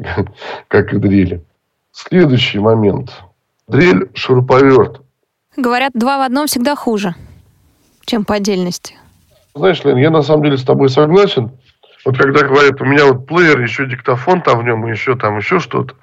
как 0.69 0.93
и 0.93 0.99
дрели. 0.99 1.45
Следующий 1.93 2.59
момент. 2.59 3.13
Дрель 3.69 4.11
шуруповерт. 4.15 5.03
Говорят, 5.57 5.93
два 5.95 6.19
в 6.19 6.23
одном 6.23 6.47
всегда 6.47 6.75
хуже, 6.75 7.15
чем 8.05 8.25
по 8.25 8.35
отдельности. 8.35 8.97
Знаешь, 9.55 9.83
Лен, 9.85 9.97
я 9.97 10.11
на 10.11 10.23
самом 10.23 10.45
деле 10.45 10.57
с 10.57 10.65
тобой 10.65 10.89
согласен. 10.89 11.51
Вот 12.05 12.17
когда 12.17 12.47
говорят, 12.47 12.81
у 12.81 12.85
меня 12.85 13.07
вот 13.07 13.27
плеер, 13.27 13.61
еще 13.61 13.87
диктофон 13.87 14.43
там 14.43 14.61
в 14.61 14.65
нем, 14.65 14.87
еще 14.87 15.17
там 15.17 15.37
еще 15.37 15.59
что-то, 15.59 15.95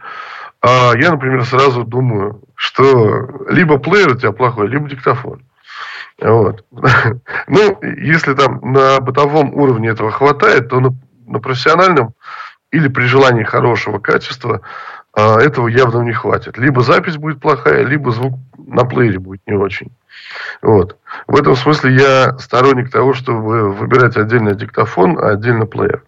а 0.61 0.93
я, 0.95 1.11
например, 1.11 1.43
сразу 1.45 1.83
думаю, 1.83 2.41
что 2.55 3.45
либо 3.49 3.77
плеер 3.77 4.11
у 4.11 4.15
тебя 4.15 4.31
плохой, 4.31 4.67
либо 4.67 4.89
диктофон. 4.89 5.41
Вот. 6.19 6.65
Ну, 7.47 7.79
если 7.81 8.33
там 8.33 8.59
на 8.61 8.99
бытовом 8.99 9.53
уровне 9.53 9.89
этого 9.89 10.11
хватает, 10.11 10.69
то 10.69 10.79
на, 10.79 10.93
на 11.25 11.39
профессиональном 11.39 12.13
или 12.71 12.89
при 12.89 13.05
желании 13.05 13.43
хорошего 13.43 13.99
качества 13.99 14.61
этого 15.17 15.67
явно 15.67 16.03
не 16.03 16.13
хватит. 16.13 16.57
Либо 16.57 16.81
запись 16.81 17.17
будет 17.17 17.41
плохая, 17.41 17.83
либо 17.83 18.11
звук 18.11 18.37
на 18.57 18.85
плеере 18.85 19.17
будет 19.17 19.41
не 19.47 19.55
очень. 19.55 19.91
Вот. 20.61 20.97
В 21.25 21.35
этом 21.35 21.55
смысле 21.55 21.95
я 21.95 22.37
сторонник 22.37 22.91
того, 22.91 23.13
чтобы 23.13 23.71
выбирать 23.73 24.15
отдельно 24.15 24.53
диктофон, 24.53 25.17
а 25.17 25.31
отдельно 25.31 25.65
плеер. 25.65 26.03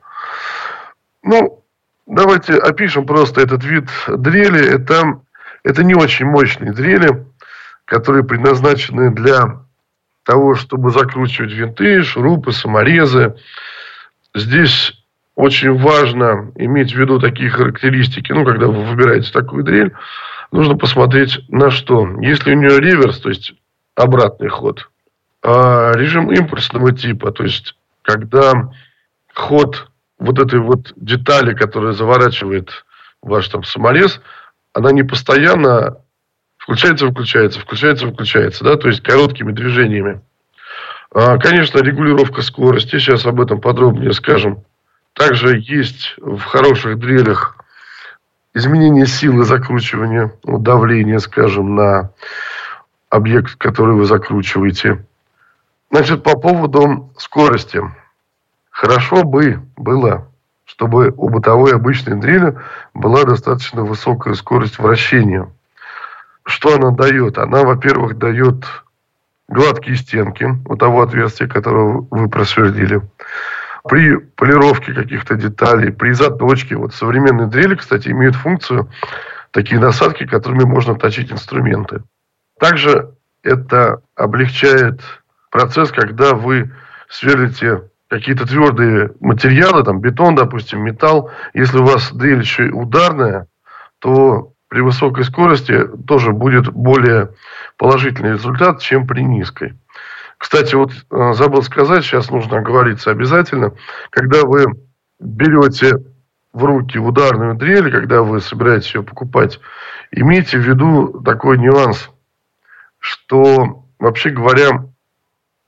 Ну, 1.23 1.63
давайте 2.05 2.53
опишем 2.53 3.07
просто 3.07 3.41
этот 3.41 3.63
вид 3.63 3.89
дрели. 4.07 4.63
Это, 4.63 5.19
это 5.63 5.83
не 5.83 5.95
очень 5.95 6.27
мощные 6.27 6.71
дрели, 6.71 7.25
которые 7.85 8.23
предназначены 8.23 9.11
для 9.11 9.61
того, 10.23 10.53
чтобы 10.53 10.91
закручивать 10.91 11.51
винты, 11.51 12.03
шурупы, 12.03 12.51
саморезы. 12.51 13.35
Здесь 14.35 14.98
очень 15.39 15.73
важно 15.77 16.51
иметь 16.55 16.91
в 16.91 16.99
виду 16.99 17.17
такие 17.17 17.49
характеристики. 17.49 18.33
Ну, 18.33 18.43
когда 18.43 18.67
вы 18.67 18.83
выбираете 18.83 19.31
такую 19.31 19.63
дрель, 19.63 19.93
нужно 20.51 20.75
посмотреть 20.75 21.39
на 21.47 21.71
что. 21.71 22.05
Если 22.19 22.53
у 22.53 22.57
нее 22.57 22.77
реверс, 22.77 23.21
то 23.21 23.29
есть 23.29 23.53
обратный 23.95 24.49
ход, 24.49 24.89
а 25.41 25.93
режим 25.93 26.29
импульсного 26.29 26.91
типа, 26.91 27.31
то 27.31 27.43
есть 27.43 27.77
когда 28.01 28.69
ход 29.33 29.87
вот 30.17 30.39
этой 30.39 30.59
вот 30.59 30.91
детали, 30.97 31.53
которая 31.53 31.93
заворачивает 31.93 32.83
ваш 33.21 33.47
там 33.47 33.63
саморез, 33.63 34.19
она 34.73 34.91
не 34.91 35.03
постоянно 35.03 35.99
включается, 36.57 37.05
выключается, 37.05 37.61
включается, 37.61 38.07
выключается, 38.07 38.65
да, 38.65 38.75
то 38.75 38.89
есть 38.89 39.01
короткими 39.01 39.53
движениями. 39.53 40.19
А, 41.13 41.37
конечно, 41.37 41.79
регулировка 41.79 42.41
скорости, 42.41 42.99
сейчас 42.99 43.25
об 43.25 43.39
этом 43.39 43.61
подробнее 43.61 44.11
скажем. 44.11 44.65
Также 45.19 45.59
есть 45.59 46.15
в 46.21 46.39
хороших 46.39 46.97
дрелях 46.97 47.57
изменение 48.53 49.05
силы 49.05 49.43
закручивания, 49.43 50.31
ну, 50.45 50.59
давления, 50.59 51.19
скажем, 51.19 51.75
на 51.75 52.11
объект, 53.09 53.57
который 53.57 53.95
вы 53.95 54.05
закручиваете. 54.05 55.05
Значит, 55.91 56.23
по 56.23 56.39
поводу 56.39 57.11
скорости. 57.17 57.81
Хорошо 58.69 59.25
бы 59.25 59.61
было, 59.75 60.25
чтобы 60.63 61.13
у 61.17 61.27
бытовой 61.27 61.75
обычной 61.75 62.15
дрели 62.15 62.57
была 62.93 63.25
достаточно 63.25 63.83
высокая 63.83 64.35
скорость 64.35 64.79
вращения. 64.79 65.51
Что 66.43 66.75
она 66.75 66.91
дает? 66.91 67.37
Она, 67.37 67.63
во-первых, 67.63 68.17
дает 68.17 68.63
гладкие 69.49 69.97
стенки 69.97 70.47
у 70.65 70.77
того 70.77 71.01
отверстия, 71.01 71.49
которое 71.49 72.07
вы 72.09 72.29
просверлили 72.29 73.01
при 73.87 74.17
полировке 74.17 74.93
каких-то 74.93 75.35
деталей, 75.35 75.91
при 75.91 76.11
заточке. 76.11 76.75
Вот 76.75 76.93
современные 76.93 77.47
дрели, 77.47 77.75
кстати, 77.75 78.09
имеют 78.09 78.35
функцию 78.35 78.89
такие 79.51 79.79
насадки, 79.79 80.25
которыми 80.25 80.63
можно 80.63 80.95
точить 80.95 81.31
инструменты. 81.31 82.03
Также 82.59 83.11
это 83.43 84.01
облегчает 84.15 85.01
процесс, 85.49 85.91
когда 85.91 86.33
вы 86.33 86.71
сверлите 87.09 87.83
какие-то 88.09 88.45
твердые 88.45 89.11
материалы, 89.19 89.83
там 89.83 90.01
бетон, 90.01 90.35
допустим, 90.35 90.81
металл. 90.81 91.31
Если 91.53 91.77
у 91.77 91.85
вас 91.85 92.11
дрель 92.11 92.39
еще 92.39 92.67
и 92.67 92.71
ударная, 92.71 93.47
то 93.99 94.53
при 94.67 94.81
высокой 94.81 95.23
скорости 95.23 95.87
тоже 96.07 96.31
будет 96.31 96.71
более 96.71 97.31
положительный 97.77 98.33
результат, 98.33 98.81
чем 98.81 99.07
при 99.07 99.21
низкой. 99.21 99.75
Кстати, 100.39 100.73
вот 100.73 100.93
э, 100.93 101.33
забыл 101.33 101.61
сказать, 101.61 102.03
сейчас 102.03 102.31
нужно 102.31 102.57
оговориться 102.57 103.11
обязательно, 103.11 103.73
когда 104.09 104.45
вы 104.45 104.67
берете 105.19 105.97
в 106.53 106.63
руки 106.63 106.97
ударную 106.97 107.55
дрель, 107.55 107.91
когда 107.91 108.23
вы 108.23 108.39
собираетесь 108.39 108.95
ее 108.95 109.03
покупать, 109.03 109.59
имейте 110.11 110.57
в 110.57 110.61
виду 110.61 111.21
такой 111.25 111.57
нюанс, 111.57 112.09
что, 112.99 113.83
вообще 113.99 114.29
говоря, 114.29 114.85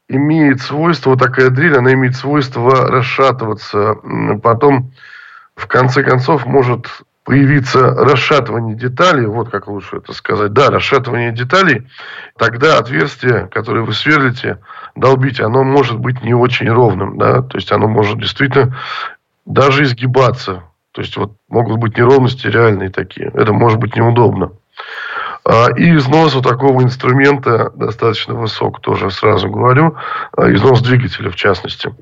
имеет 0.08 0.62
свойство, 0.62 1.18
такая 1.18 1.50
дрель, 1.50 1.78
она 1.78 1.92
имеет 1.94 2.16
свойство 2.16 2.88
расшатываться, 2.88 3.96
потом 4.42 4.94
в 5.56 5.68
конце 5.68 6.02
концов 6.02 6.46
может 6.46 6.88
появиться 7.24 7.92
расшатывание 7.92 8.76
деталей, 8.76 9.26
вот 9.26 9.50
как 9.50 9.68
лучше 9.68 9.98
это 9.98 10.14
сказать, 10.14 10.54
да, 10.54 10.70
расшатывание 10.70 11.32
деталей, 11.32 11.88
тогда 12.38 12.78
отверстие, 12.80 13.48
которое 13.52 13.82
вы 13.82 13.94
сверлите, 13.94 14.60
долбите, 14.96 15.44
оно 15.44 15.64
может 15.64 16.00
быть 16.00 16.24
не 16.24 16.34
очень 16.34 16.70
ровным, 16.70 17.18
да, 17.18 17.42
то 17.42 17.58
есть 17.58 17.72
оно 17.72 17.88
может 17.88 18.20
действительно 18.20 18.78
даже 19.46 19.84
изгибаться, 19.84 20.64
то 20.92 21.02
есть 21.02 21.16
вот 21.18 21.34
могут 21.48 21.78
быть 21.78 21.98
неровности 21.98 22.48
реальные 22.48 22.90
такие, 22.90 23.28
это 23.34 23.54
может 23.54 23.80
быть 23.80 23.96
неудобно. 23.96 24.52
А, 25.44 25.70
и 25.76 25.96
износ 25.96 26.36
у 26.36 26.42
такого 26.42 26.84
инструмента 26.84 27.72
достаточно 27.76 28.36
высок, 28.36 28.80
тоже 28.82 29.10
сразу 29.10 29.50
говорю, 29.50 29.96
а, 30.38 30.52
износ 30.54 30.82
двигателя 30.82 31.32
в 31.32 31.36
частности. 31.36 31.94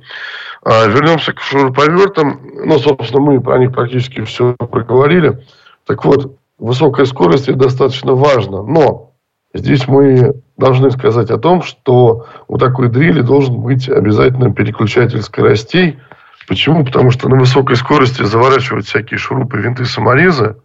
А, 0.64 0.88
вернемся 0.88 1.34
к 1.34 1.42
шуруповертам. 1.42 2.40
Ну, 2.66 2.80
собственно, 2.80 3.22
мы 3.22 3.42
про 3.42 3.58
них 3.60 3.72
практически 3.72 4.22
все 4.24 4.54
проговорили. 4.54 5.46
Так 5.86 6.04
вот, 6.06 6.38
высокая 6.58 7.06
скорость 7.06 7.48
это 7.48 7.58
достаточно 7.58 8.14
важно. 8.14 8.64
Но 8.64 9.14
здесь 9.54 9.88
мы 9.88 10.34
должны 10.58 10.92
сказать 10.92 11.32
о 11.32 11.38
том, 11.38 11.62
что 11.62 12.28
у 12.48 12.58
такой 12.58 12.90
дрели 12.90 13.22
должен 13.22 13.62
быть 13.62 13.88
обязательно 13.90 14.54
переключатель 14.54 15.22
скоростей. 15.22 16.00
Почему? 16.48 16.84
Потому 16.84 17.12
что 17.12 17.30
на 17.30 17.38
высокой 17.38 17.76
скорости 17.76 18.24
заворачивать 18.24 18.88
всякие 18.88 19.18
шурупы, 19.18 19.60
винты, 19.60 19.86
саморезы, 19.86 20.58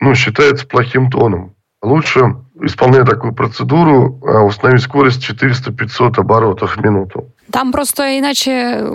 ну, 0.00 0.14
считается 0.14 0.66
плохим 0.66 1.10
тоном. 1.10 1.54
Лучше, 1.84 2.36
исполняя 2.62 3.04
такую 3.04 3.34
процедуру, 3.34 4.20
а, 4.22 4.42
установить 4.42 4.82
скорость 4.82 5.22
400-500 5.28 6.18
оборотов 6.18 6.76
в 6.76 6.80
минуту. 6.84 7.32
Там 7.50 7.72
просто 7.72 8.18
иначе, 8.18 8.86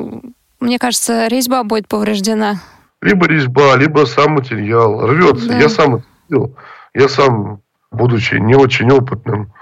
мне 0.59 0.79
кажется, 0.79 1.27
резьба 1.27 1.63
будет 1.63 1.87
повреждена. 1.87 2.55
Либо 3.01 3.27
резьба, 3.27 3.75
либо 3.77 4.05
сам 4.05 4.33
материал 4.33 5.07
рвется. 5.07 5.47
Да. 5.47 5.57
Я 5.57 5.69
сам 5.69 5.95
это 5.95 6.05
видел. 6.27 6.55
Я 6.93 7.07
сам, 7.07 7.61
будучи 7.91 8.35
не 8.35 8.55
очень 8.55 8.91
опытным 8.91 9.53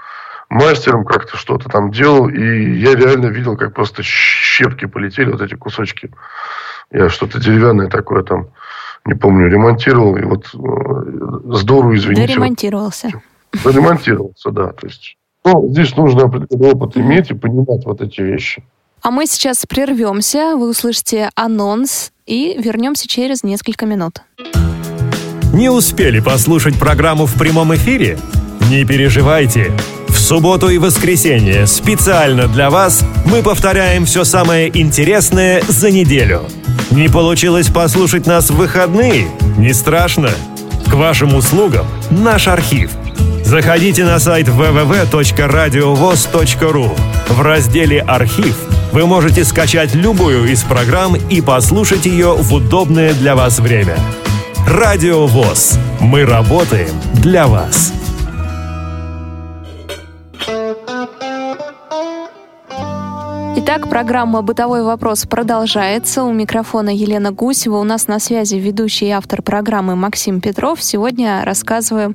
мастером, 0.48 1.04
как-то 1.04 1.36
что-то 1.36 1.68
там 1.68 1.90
делал, 1.90 2.28
и 2.28 2.78
я 2.78 2.94
реально 2.94 3.26
видел, 3.26 3.56
как 3.56 3.74
просто 3.74 4.02
щепки 4.02 4.86
полетели, 4.86 5.30
вот 5.30 5.42
эти 5.42 5.54
кусочки. 5.54 6.10
Я 6.90 7.10
что-то 7.10 7.38
деревянное 7.38 7.88
такое 7.88 8.22
там, 8.22 8.48
не 9.06 9.14
помню, 9.14 9.48
ремонтировал, 9.48 10.16
и 10.16 10.22
вот 10.22 10.46
э, 10.54 11.56
здорово, 11.56 11.96
извините. 11.96 12.26
Да, 12.26 12.34
ремонтировался. 12.34 13.10
ремонтировался, 13.64 14.50
да. 14.50 14.68
То 14.72 14.86
есть, 14.86 15.16
ну, 15.44 15.68
здесь 15.70 15.96
нужно 15.96 16.24
определенный 16.24 16.72
опыт 16.72 16.96
иметь 16.96 17.30
и 17.30 17.34
понимать 17.34 17.84
вот 17.84 18.00
эти 18.00 18.20
вещи. 18.20 18.62
А 19.02 19.10
мы 19.10 19.26
сейчас 19.26 19.64
прервемся, 19.66 20.56
вы 20.56 20.70
услышите 20.70 21.30
анонс 21.34 22.12
и 22.26 22.56
вернемся 22.58 23.06
через 23.08 23.42
несколько 23.42 23.86
минут. 23.86 24.22
Не 25.54 25.70
успели 25.70 26.20
послушать 26.20 26.78
программу 26.78 27.26
в 27.26 27.38
прямом 27.38 27.74
эфире? 27.74 28.18
Не 28.70 28.84
переживайте. 28.84 29.72
В 30.08 30.18
субботу 30.18 30.68
и 30.68 30.78
воскресенье 30.78 31.66
специально 31.66 32.48
для 32.48 32.70
вас 32.70 33.02
мы 33.24 33.42
повторяем 33.42 34.04
все 34.04 34.24
самое 34.24 34.68
интересное 34.78 35.62
за 35.68 35.90
неделю. 35.90 36.42
Не 36.90 37.08
получилось 37.08 37.68
послушать 37.68 38.26
нас 38.26 38.50
в 38.50 38.56
выходные? 38.56 39.28
Не 39.58 39.74
страшно. 39.74 40.30
К 40.90 40.94
вашим 40.94 41.34
услугам 41.34 41.84
наш 42.10 42.48
архив. 42.48 42.90
Заходите 43.44 44.04
на 44.04 44.18
сайт 44.18 44.48
www.radiovoz.ru. 44.48 46.98
В 47.28 47.42
разделе 47.42 48.00
«Архив» 48.00 48.56
вы 48.92 49.06
можете 49.06 49.44
скачать 49.44 49.94
любую 49.94 50.50
из 50.50 50.62
программ 50.62 51.14
и 51.14 51.42
послушать 51.42 52.06
ее 52.06 52.34
в 52.34 52.54
удобное 52.54 53.12
для 53.12 53.36
вас 53.36 53.58
время. 53.58 53.98
Радио 54.66 55.26
ВОЗ. 55.26 55.78
Мы 56.00 56.24
работаем 56.24 56.94
для 57.14 57.46
вас. 57.46 57.92
Итак, 63.56 63.88
программа 63.88 64.42
«Бытовой 64.42 64.82
вопрос» 64.82 65.26
продолжается. 65.26 66.22
У 66.22 66.32
микрофона 66.32 66.90
Елена 66.90 67.32
Гусева. 67.32 67.76
У 67.76 67.84
нас 67.84 68.08
на 68.08 68.18
связи 68.18 68.56
ведущий 68.56 69.06
и 69.06 69.10
автор 69.10 69.42
программы 69.42 69.96
Максим 69.96 70.40
Петров. 70.40 70.82
Сегодня 70.82 71.42
рассказываем 71.44 72.14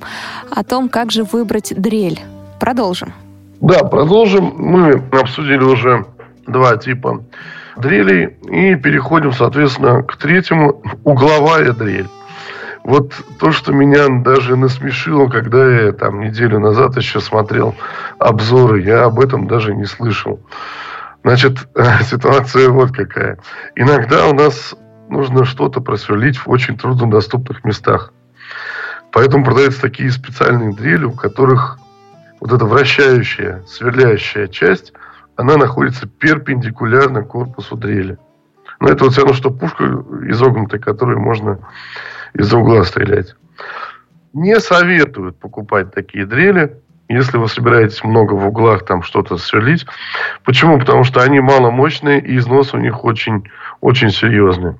о 0.50 0.64
том, 0.64 0.88
как 0.88 1.10
же 1.12 1.24
выбрать 1.24 1.74
дрель. 1.76 2.20
Продолжим. 2.60 3.12
Да, 3.60 3.84
продолжим. 3.84 4.54
Мы 4.56 5.02
обсудили 5.12 5.62
уже 5.62 6.06
два 6.46 6.76
типа 6.76 7.24
дрелей 7.76 8.36
и 8.48 8.76
переходим, 8.76 9.32
соответственно, 9.32 10.02
к 10.02 10.16
третьему– 10.16 10.82
угловая 11.04 11.72
дрель. 11.72 12.08
Вот 12.84 13.14
то, 13.38 13.50
что 13.50 13.72
меня 13.72 14.08
даже 14.22 14.56
насмешило, 14.56 15.26
когда 15.28 15.80
я 15.80 15.92
там 15.92 16.20
неделю 16.20 16.60
назад 16.60 16.96
еще 16.98 17.20
смотрел 17.20 17.74
обзоры, 18.18 18.82
я 18.82 19.04
об 19.04 19.20
этом 19.20 19.48
даже 19.48 19.74
не 19.74 19.86
слышал. 19.86 20.38
Значит, 21.24 21.66
ситуация 22.02 22.68
вот 22.68 22.92
какая. 22.92 23.38
Иногда 23.74 24.28
у 24.28 24.34
нас 24.34 24.76
нужно 25.08 25.44
что-то 25.44 25.80
просверлить 25.80 26.36
в 26.36 26.48
очень 26.48 26.76
труднодоступных 26.76 27.64
местах. 27.64 28.12
Поэтому 29.10 29.44
продаются 29.44 29.80
такие 29.80 30.10
специальные 30.10 30.74
дрели, 30.74 31.04
у 31.04 31.12
которых 31.12 31.78
вот 32.40 32.52
эта 32.52 32.64
вращающая, 32.66 33.62
сверляющая 33.66 34.48
часть, 34.48 34.92
она 35.36 35.56
находится 35.56 36.06
перпендикулярно 36.06 37.22
корпусу 37.22 37.76
дрели. 37.76 38.18
Но 38.80 38.88
это 38.88 39.04
вот 39.04 39.12
все 39.12 39.22
равно, 39.22 39.34
что 39.34 39.50
пушка 39.50 39.84
изогнутая, 40.28 40.80
которую 40.80 41.20
можно 41.20 41.58
из-за 42.34 42.58
угла 42.58 42.84
стрелять. 42.84 43.34
Не 44.32 44.60
советуют 44.60 45.38
покупать 45.38 45.94
такие 45.94 46.26
дрели, 46.26 46.76
если 47.08 47.36
вы 47.36 47.48
собираетесь 47.48 48.02
много 48.02 48.32
в 48.32 48.46
углах 48.46 48.84
там 48.84 49.02
что-то 49.02 49.36
сверлить. 49.36 49.86
Почему? 50.42 50.78
Потому 50.78 51.04
что 51.04 51.22
они 51.22 51.40
маломощные, 51.40 52.20
и 52.20 52.36
износ 52.36 52.72
у 52.72 52.78
них 52.78 53.04
очень, 53.04 53.44
очень 53.80 54.10
серьезный. 54.10 54.76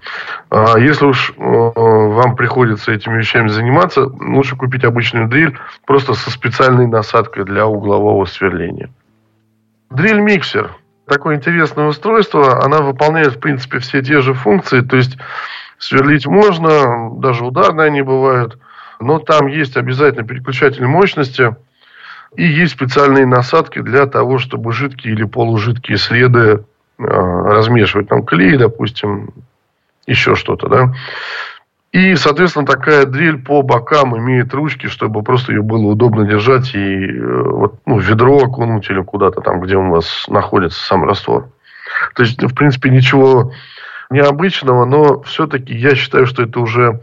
А 0.50 0.78
если 0.78 1.04
уж 1.04 1.34
э, 1.36 1.42
вам 1.42 2.36
приходится 2.36 2.92
этими 2.92 3.18
вещами 3.18 3.48
заниматься, 3.48 4.06
лучше 4.06 4.56
купить 4.56 4.84
обычную 4.84 5.28
дрель 5.28 5.56
просто 5.86 6.14
со 6.14 6.30
специальной 6.30 6.86
насадкой 6.86 7.44
для 7.44 7.66
углового 7.66 8.24
сверления. 8.24 8.90
Дрель-миксер. 9.90 10.70
Такое 11.06 11.36
интересное 11.36 11.86
устройство. 11.86 12.64
Она 12.64 12.78
выполняет, 12.78 13.36
в 13.36 13.40
принципе, 13.40 13.78
все 13.80 14.02
те 14.02 14.22
же 14.22 14.32
функции. 14.32 14.80
То 14.80 14.96
есть, 14.96 15.18
сверлить 15.76 16.26
можно, 16.26 17.10
даже 17.20 17.44
ударные 17.44 17.88
они 17.88 18.00
бывают. 18.00 18.58
Но 19.00 19.18
там 19.18 19.46
есть 19.48 19.76
обязательно 19.76 20.26
переключатель 20.26 20.86
мощности– 20.86 21.54
и 22.36 22.44
есть 22.44 22.72
специальные 22.72 23.26
насадки 23.26 23.80
для 23.80 24.06
того, 24.06 24.38
чтобы 24.38 24.72
жидкие 24.72 25.14
или 25.14 25.24
полужидкие 25.24 25.98
среды 25.98 26.38
э, 26.38 26.62
размешивать. 26.98 28.08
Там 28.08 28.24
клей, 28.24 28.56
допустим, 28.56 29.30
еще 30.06 30.34
что-то, 30.34 30.68
да. 30.68 30.94
И, 31.92 32.16
соответственно, 32.16 32.66
такая 32.66 33.06
дрель 33.06 33.40
по 33.40 33.62
бокам 33.62 34.18
имеет 34.18 34.52
ручки, 34.52 34.88
чтобы 34.88 35.22
просто 35.22 35.52
ее 35.52 35.62
было 35.62 35.92
удобно 35.92 36.26
держать 36.26 36.74
и 36.74 37.06
э, 37.06 37.42
вот, 37.44 37.78
ну, 37.86 37.98
ведро 37.98 38.38
окунуть 38.38 38.90
или 38.90 39.00
куда-то 39.00 39.40
там, 39.40 39.60
где 39.60 39.76
у 39.76 39.90
вас 39.90 40.26
находится 40.28 40.84
сам 40.84 41.04
раствор. 41.04 41.50
То 42.16 42.24
есть, 42.24 42.42
в 42.42 42.52
принципе, 42.52 42.90
ничего 42.90 43.52
необычного, 44.10 44.84
но 44.84 45.22
все-таки 45.22 45.72
я 45.72 45.94
считаю, 45.94 46.26
что 46.26 46.42
это 46.42 46.58
уже 46.58 47.00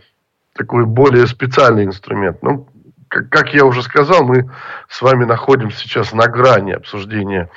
такой 0.54 0.86
более 0.86 1.26
специальный 1.26 1.86
инструмент. 1.86 2.40
Ну, 2.42 2.68
как 3.12 3.54
я 3.54 3.66
уже 3.66 3.84
сказал, 3.84 4.24
мы 4.24 4.50
с 4.88 5.02
вами 5.02 5.26
находимся 5.26 5.80
сейчас 5.80 6.14
на 6.14 6.28
грани 6.28 6.72
обсуждения 6.72 7.50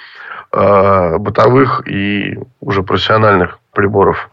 э, 0.52 1.18
бытовых 1.18 1.86
и 1.88 2.38
уже 2.60 2.82
профессиональных 2.82 3.60
приборов. 3.72 4.30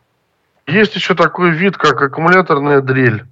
Есть 0.65 0.95
еще 0.95 1.13
такой 1.13 1.51
вид, 1.51 1.77
как 1.77 2.01
аккумуляторная 2.01 2.81
дрель. 2.81 3.25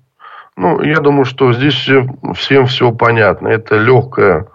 Ну, 0.55 0.81
я 0.81 0.99
думаю, 0.99 1.25
что 1.25 1.51
здесь 1.53 1.89
всем 2.35 2.65
все 2.67 2.91
понятно. 2.91 3.47
Это 3.47 3.77
легкая 3.77 4.47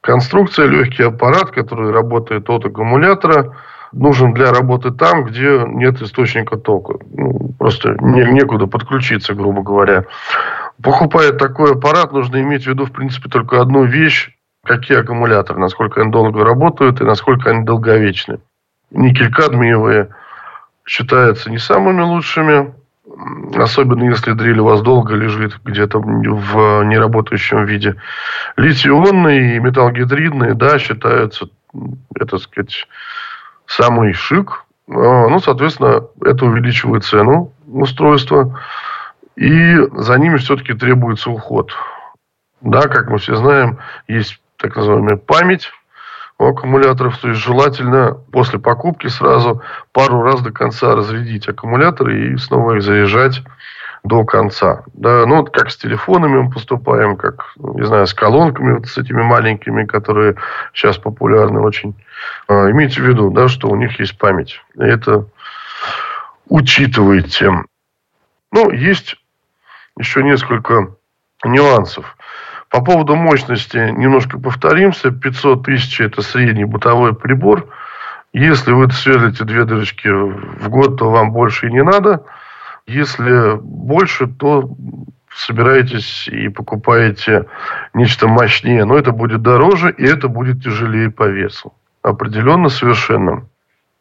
конструкция, 0.00 0.66
легкий 0.66 1.04
аппарат, 1.04 1.50
который 1.50 1.92
работает 1.92 2.48
от 2.48 2.64
аккумулятора, 2.64 3.56
нужен 3.92 4.32
для 4.32 4.52
работы 4.52 4.90
там, 4.90 5.24
где 5.24 5.62
нет 5.66 6.00
источника 6.02 6.56
тока. 6.56 6.94
Ну, 7.12 7.52
просто 7.58 7.96
не, 8.00 8.24
некуда 8.32 8.66
подключиться, 8.66 9.34
грубо 9.34 9.62
говоря 9.62 10.06
покупая 10.82 11.32
такой 11.32 11.72
аппарат, 11.72 12.12
нужно 12.12 12.40
иметь 12.40 12.64
в 12.64 12.66
виду, 12.66 12.86
в 12.86 12.92
принципе, 12.92 13.28
только 13.28 13.60
одну 13.60 13.84
вещь. 13.84 14.36
Какие 14.62 14.98
аккумуляторы, 14.98 15.58
насколько 15.58 16.02
они 16.02 16.10
долго 16.10 16.44
работают 16.44 17.00
и 17.00 17.04
насколько 17.04 17.50
они 17.50 17.64
долговечны. 17.64 18.40
Никель-кадмиевые 18.90 20.10
считаются 20.86 21.50
не 21.50 21.58
самыми 21.58 22.02
лучшими, 22.02 22.74
особенно 23.56 24.04
если 24.04 24.32
дрель 24.32 24.58
у 24.58 24.64
вас 24.64 24.82
долго 24.82 25.14
лежит 25.14 25.58
где-то 25.64 25.98
в 26.00 26.84
неработающем 26.84 27.64
виде. 27.64 27.96
Литий-ионные 28.56 29.56
и 29.56 29.60
металлогидридные, 29.60 30.54
да, 30.54 30.78
считаются, 30.78 31.48
это 32.14 32.38
сказать, 32.38 32.86
самый 33.66 34.12
шик. 34.12 34.66
А, 34.88 35.28
ну, 35.28 35.38
соответственно, 35.40 36.04
это 36.22 36.44
увеличивает 36.44 37.04
цену 37.04 37.52
устройства. 37.66 38.60
И 39.40 39.74
за 39.94 40.18
ними 40.18 40.36
все-таки 40.36 40.74
требуется 40.74 41.30
уход. 41.30 41.72
Да, 42.60 42.82
как 42.82 43.08
мы 43.08 43.16
все 43.16 43.36
знаем, 43.36 43.78
есть 44.06 44.38
так 44.58 44.76
называемая 44.76 45.16
память 45.16 45.70
у 46.38 46.44
аккумуляторов. 46.44 47.16
То 47.16 47.28
есть 47.28 47.40
желательно 47.40 48.18
после 48.32 48.58
покупки 48.58 49.06
сразу 49.06 49.62
пару 49.92 50.20
раз 50.20 50.42
до 50.42 50.52
конца 50.52 50.94
разрядить 50.94 51.48
аккумуляторы 51.48 52.34
и 52.34 52.36
снова 52.36 52.76
их 52.76 52.82
заряжать 52.82 53.42
до 54.04 54.26
конца. 54.26 54.84
Да, 54.92 55.24
ну, 55.24 55.36
вот 55.36 55.48
как 55.48 55.70
с 55.70 55.78
телефонами 55.78 56.42
мы 56.42 56.50
поступаем, 56.50 57.16
как, 57.16 57.54
не 57.56 57.86
знаю, 57.86 58.06
с 58.06 58.12
колонками, 58.12 58.74
вот 58.74 58.88
с 58.88 58.98
этими 58.98 59.22
маленькими, 59.22 59.86
которые 59.86 60.36
сейчас 60.74 60.98
популярны 60.98 61.60
очень. 61.60 61.94
А, 62.46 62.70
имейте 62.70 63.00
в 63.00 63.06
виду, 63.06 63.30
да, 63.30 63.48
что 63.48 63.70
у 63.70 63.76
них 63.76 63.98
есть 64.00 64.18
память. 64.18 64.60
И 64.74 64.82
это 64.82 65.24
учитывайте. 66.46 67.52
Ну, 68.52 68.70
есть 68.70 69.16
еще 70.00 70.22
несколько 70.22 70.88
нюансов. 71.44 72.16
По 72.70 72.82
поводу 72.82 73.16
мощности 73.16 73.76
немножко 73.76 74.38
повторимся. 74.38 75.10
500 75.10 75.64
тысяч– 75.64 76.00
это 76.00 76.22
средний 76.22 76.64
бытовой 76.64 77.14
прибор. 77.14 77.66
Если 78.32 78.72
вы 78.72 78.90
сверлите 78.90 79.44
две 79.44 79.64
дырочки 79.64 80.08
в 80.08 80.68
год, 80.68 80.98
то 80.98 81.10
вам 81.10 81.32
больше 81.32 81.68
и 81.68 81.72
не 81.72 81.82
надо. 81.82 82.24
Если 82.86 83.56
больше, 83.60 84.26
то 84.26 84.70
собираетесь 85.34 86.28
и 86.28 86.48
покупаете 86.48 87.46
нечто 87.92 88.26
мощнее, 88.26 88.84
но 88.84 88.96
это 88.96 89.12
будет 89.12 89.42
дороже, 89.42 89.92
и 89.92 90.04
это 90.04 90.28
будет 90.28 90.62
тяжелее 90.62 91.10
по 91.10 91.24
весу. 91.24 91.72
Определенно, 92.02 92.68
совершенно. 92.68 93.46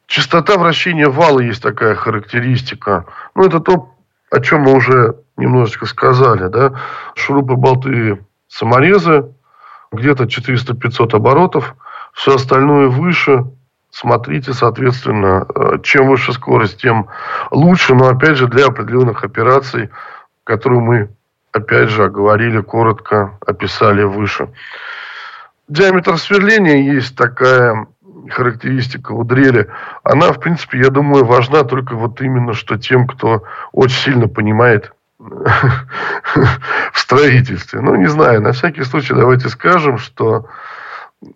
Частота 0.07 0.57
вращения 0.57 1.07
вала 1.07 1.39
есть 1.39 1.61
такая 1.61 1.95
характеристика. 1.95 3.05
Ну, 3.35 3.45
это 3.45 3.59
то, 3.59 3.93
о 4.31 4.39
чем 4.39 4.61
мы 4.61 4.75
уже 4.75 5.15
немножечко 5.39 5.85
сказали. 5.85 6.47
Да? 6.47 6.73
Шурупы, 7.15 7.55
болты, 7.55 8.19
саморезы, 8.47 9.31
где-то 9.91 10.25
400-500 10.25 11.15
оборотов. 11.15 11.75
Все 12.13 12.35
остальное 12.35 12.87
выше. 12.87 13.45
Смотрите, 13.91 14.53
соответственно, 14.53 15.47
э, 15.55 15.79
чем 15.81 16.09
выше 16.09 16.33
скорость, 16.33 16.81
тем 16.81 17.07
лучше. 17.49 17.95
Но, 17.95 18.07
опять 18.07 18.37
же, 18.37 18.47
для 18.47 18.67
определенных 18.67 19.23
операций, 19.23 19.89
которые 20.43 20.79
мы, 20.79 21.09
опять 21.51 21.89
же, 21.89 22.03
оговорили, 22.03 22.61
коротко 22.61 23.37
описали 23.45 24.03
выше. 24.03 24.49
Диаметр 25.67 26.17
сверления 26.17 26.93
есть 26.93 27.15
такая 27.15 27.87
характеристика 28.29 29.11
у 29.11 29.23
дрели, 29.23 29.67
она, 30.03 30.31
в 30.31 30.39
принципе, 30.39 30.79
я 30.79 30.89
думаю, 30.89 31.25
важна 31.25 31.63
только 31.63 31.95
вот 31.95 32.21
именно 32.21 32.53
что 32.53 32.77
тем, 32.77 33.07
кто 33.07 33.43
очень 33.71 33.97
сильно 33.97 34.27
понимает 34.27 34.93
в 36.93 36.99
строительстве. 36.99 37.81
Ну, 37.81 37.95
не 37.95 38.07
знаю, 38.07 38.41
на 38.41 38.53
всякий 38.53 38.83
случай 38.83 39.13
давайте 39.13 39.49
скажем, 39.49 39.97
что 39.97 40.47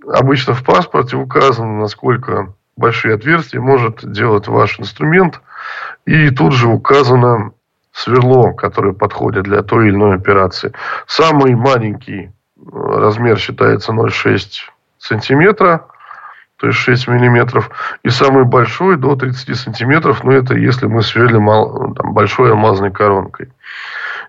обычно 0.08 0.54
в 0.54 0.63
паспорте 0.63 1.17
указано, 1.17 1.80
насколько 1.80 2.54
большие 2.78 3.15
отверстия 3.15 3.60
может 3.60 4.10
делать 4.10 4.48
ваш 4.48 4.80
инструмент, 4.80 5.41
и 6.06 6.30
тут 6.30 6.54
же 6.54 6.67
указано 6.67 7.52
сверло, 7.91 8.54
которое 8.54 8.93
подходит 8.93 9.43
для 9.43 9.62
той 9.62 9.88
или 9.88 9.96
иной 9.96 10.15
операции. 10.15 10.74
Самый 11.06 11.54
маленький 11.56 12.32
размер 12.72 13.38
считается 13.38 13.91
0,6 13.91 14.69
сантиметра, 14.98 15.88
то 16.63 16.67
есть 16.67 16.80
6 16.80 17.10
миллиметров, 17.10 17.69
и 18.04 18.10
самый 18.10 18.45
большой 18.45 18.95
до 18.95 19.17
30 19.17 19.60
сантиметров, 19.60 20.23
но 20.23 20.32
ну, 20.32 20.38
это 20.38 20.56
если 20.56 20.86
мы 20.86 21.02
сверлим 21.04 21.93
там, 21.93 22.13
большой 22.13 22.52
алмазной 22.52 22.89
коронкой. 22.89 23.49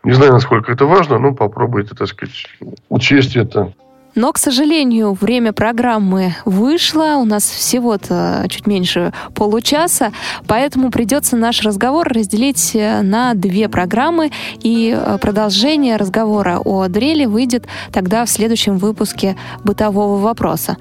Не 0.02 0.14
знаю, 0.14 0.32
насколько 0.32 0.72
это 0.72 0.84
важно, 0.84 1.20
но 1.20 1.32
попробуйте, 1.32 1.94
так 1.94 2.08
сказать, 2.08 2.48
учесть 2.88 3.36
это. 3.36 3.72
Но, 4.14 4.32
к 4.32 4.38
сожалению, 4.38 5.12
время 5.12 5.52
программы 5.52 6.34
вышло. 6.44 7.16
У 7.16 7.24
нас 7.24 7.44
всего-то 7.44 8.46
чуть 8.48 8.66
меньше 8.66 9.12
получаса. 9.34 10.12
Поэтому 10.46 10.90
придется 10.90 11.36
наш 11.36 11.62
разговор 11.62 12.08
разделить 12.08 12.74
э, 12.74 13.02
на 13.02 13.34
две 13.34 13.68
программы. 13.68 14.30
И 14.62 14.96
э, 14.96 15.18
продолжение 15.20 15.96
разговора 15.96 16.60
о 16.64 16.86
дрели 16.86 17.26
выйдет 17.26 17.66
тогда 17.92 18.24
в 18.24 18.30
следующем 18.30 18.78
выпуске 18.78 19.36
«Бытового 19.64 20.18
вопроса». 20.18 20.76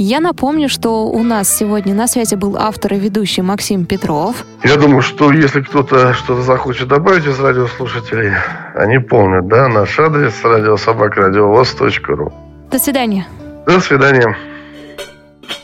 Я 0.00 0.20
напомню, 0.20 0.68
что 0.68 1.08
у 1.08 1.24
нас 1.24 1.52
сегодня 1.52 1.92
на 1.92 2.06
связи 2.06 2.36
был 2.36 2.56
автор 2.56 2.94
и 2.94 2.98
ведущий 3.00 3.42
Максим 3.42 3.84
Петров. 3.84 4.44
Я 4.62 4.76
думаю, 4.76 5.02
что 5.02 5.32
если 5.32 5.60
кто-то 5.60 6.14
что-то 6.14 6.42
захочет 6.42 6.86
добавить 6.86 7.26
из 7.26 7.40
радиослушателей, 7.40 8.30
они 8.76 9.00
помнят, 9.00 9.48
да, 9.48 9.66
наш 9.66 9.98
адрес 9.98 10.34
радиособакрадиовоз.ру. 10.44 12.47
До 12.70 12.78
свидания. 12.78 13.26
До 13.66 13.80
свидания. 13.80 14.36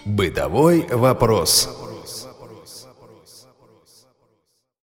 Бытовой 0.07 0.87
вопрос. 0.90 1.84